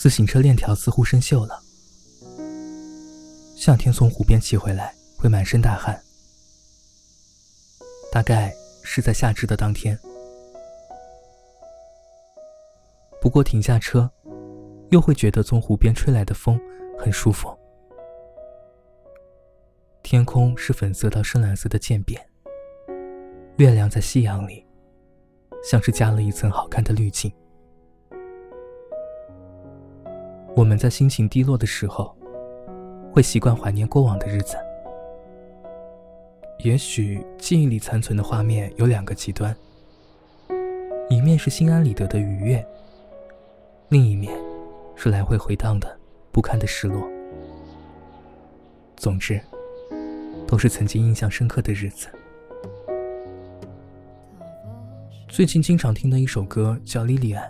[0.00, 1.62] 自行车链条似乎生锈了。
[3.54, 6.02] 夏天从湖边骑回来会满身大汗，
[8.10, 8.50] 大概
[8.82, 9.98] 是在夏至的当天。
[13.20, 14.10] 不过停下车，
[14.88, 16.58] 又会觉得从湖边吹来的风
[16.98, 17.54] 很舒服。
[20.02, 22.26] 天空是粉色到深蓝色的渐变，
[23.58, 24.64] 月亮在夕阳里，
[25.62, 27.30] 像是加了一层好看的滤镜。
[30.56, 32.14] 我们在心情低落的时候。
[33.12, 34.56] 会习惯怀念过往的日子，
[36.60, 39.52] 也许记忆里残存的画面有两个极端：
[41.08, 42.64] 一面是心安理得的愉悦，
[43.88, 44.32] 另一面
[44.94, 45.98] 是来回回荡的
[46.30, 47.02] 不堪的失落。
[48.96, 49.40] 总之，
[50.46, 52.06] 都是曾经印象深刻的日子。
[55.26, 57.44] 最近经常听的一首歌叫《莉莉安》，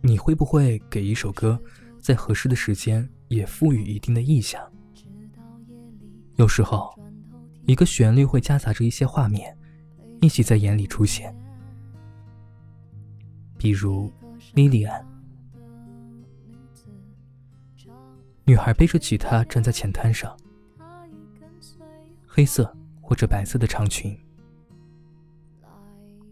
[0.00, 1.60] 你会不会给一首歌
[2.00, 3.08] 在合适的时间？
[3.28, 4.62] 也赋予一定的意象。
[6.36, 6.96] 有时候，
[7.66, 9.58] 一个旋律会夹杂着一些画面，
[10.20, 11.36] 一起在眼里出现。
[13.58, 14.12] 比如，
[14.54, 15.04] 莉莉安，
[18.44, 20.36] 女孩背着吉他站在浅滩上，
[22.24, 24.16] 黑色或者白色的长裙，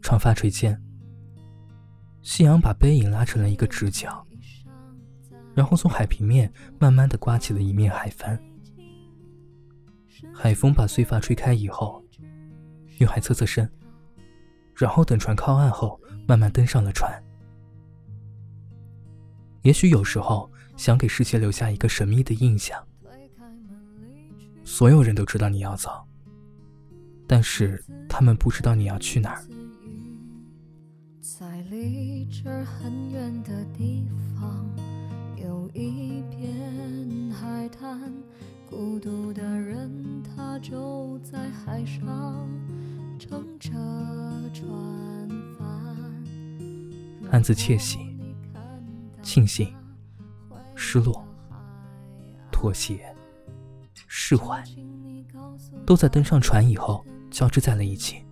[0.01, 0.81] 长发垂肩，
[2.25, 4.27] 夕阳把背影拉成了一个直角。
[5.55, 8.37] 然后从海平面慢慢的刮起了一面海帆，
[10.35, 12.03] 海风把碎发吹开以后，
[12.99, 13.71] 女孩侧侧身，
[14.75, 17.23] 然后等船靠岸后，慢慢登上了船。
[19.63, 22.85] 也许有时候想给世界留下一个神秘的印象，
[24.65, 26.05] 所有人都知道你要走，
[27.29, 29.45] 但是他们不知道你要去哪儿。
[31.25, 34.07] 在离这儿很远的地
[34.39, 34.69] 方。
[35.39, 38.13] 有一片海滩，
[38.69, 42.47] 孤独的人他就在海上
[43.19, 43.71] 乘着
[44.53, 44.69] 船
[45.59, 45.67] 帆。
[47.31, 48.01] 暗自窃喜、
[49.23, 49.75] 庆幸、
[50.75, 51.27] 失落、
[52.53, 53.03] 妥协、
[53.95, 54.63] 释怀，
[55.87, 58.23] 都在登上船以后交织在了一起。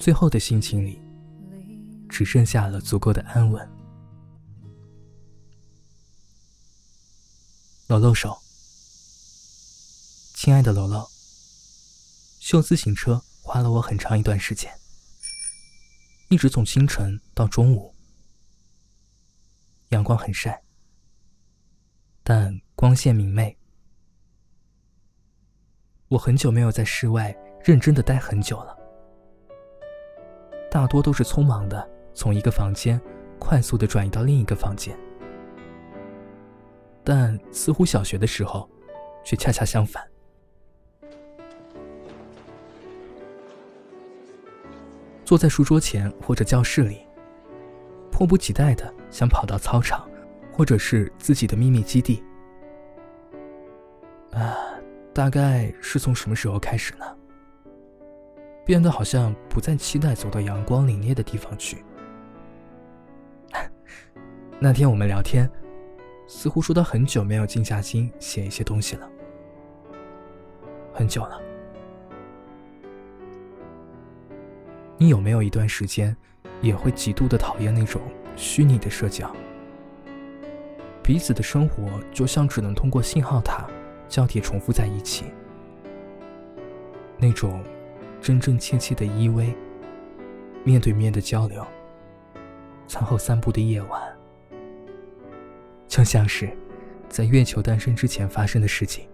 [0.00, 0.98] 最后的心情里，
[2.08, 3.70] 只剩下了足够的安稳。
[7.86, 8.34] 楼楼手，
[10.34, 11.06] 亲爱的楼楼，
[12.40, 14.72] 修自行车花了我很长一段时间，
[16.30, 17.94] 一直从清晨到中午，
[19.90, 20.62] 阳光很晒，
[22.22, 23.54] 但光线明媚。
[26.08, 28.79] 我很久没有在室外认真的待很久了，
[30.70, 33.00] 大多都是匆忙的从一个房间
[33.38, 34.96] 快速的转移到另一个房间。
[37.02, 38.68] 但似乎小学的时候，
[39.24, 40.06] 却恰恰相反。
[45.24, 47.06] 坐在书桌前或者教室里，
[48.10, 50.08] 迫不及待的想跑到操场，
[50.52, 52.22] 或者是自己的秘密基地。
[54.32, 54.56] 啊，
[55.12, 57.16] 大概是从什么时候开始呢？
[58.64, 61.84] 变得好像不再期待走到阳光凛冽的地方去。
[64.60, 65.50] 那天我们聊天。
[66.32, 69.10] 似乎说到很久没有静下心写一些东西了，
[70.94, 71.42] 很久了。
[74.96, 76.16] 你有没有一段时间，
[76.60, 78.00] 也会极度的讨厌那种
[78.36, 79.28] 虚拟的社交？
[81.02, 83.66] 彼此的生活就像只能通过信号塔
[84.08, 85.24] 交叠重复在一起，
[87.18, 87.60] 那种
[88.20, 89.54] 真真切切的依偎、
[90.64, 91.66] 面对面的交流、
[92.86, 94.16] 餐后散步的夜晚。
[95.88, 96.48] 就像是
[97.08, 99.08] 在月球诞生之前发生的事情。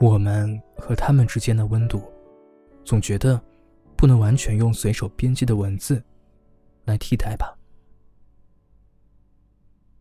[0.00, 2.02] 我们和他们之间的温度，
[2.84, 3.40] 总觉得
[3.96, 6.02] 不能完全用随手编辑的文字
[6.84, 7.56] 来替代吧？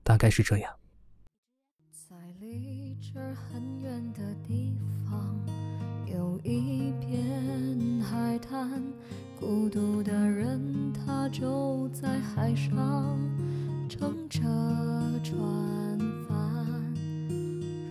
[0.04, 0.74] 大概是这样。
[2.10, 3.52] 在离这儿很远的地方，有
[6.44, 8.81] 一片海滩。
[9.40, 13.18] 孤独的人，他就在海上
[13.90, 14.40] 乘着
[15.24, 15.38] 船
[16.28, 16.94] 帆。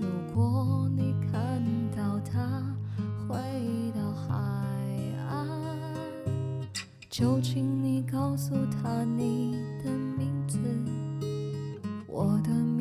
[0.01, 1.63] 如果你看
[1.95, 2.63] 到他
[3.29, 3.37] 回
[3.95, 4.35] 到海
[5.29, 5.47] 岸，
[7.11, 10.59] 就请你告诉他你的名字，
[12.07, 12.72] 我的名。